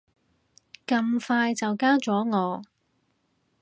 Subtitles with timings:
[0.87, 2.63] 咁快就加咗我